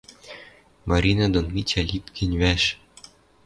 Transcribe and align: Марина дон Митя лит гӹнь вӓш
Марина 0.89 1.25
дон 1.33 1.45
Митя 1.53 1.81
лит 1.89 2.05
гӹнь 2.17 2.35
вӓш 2.41 2.63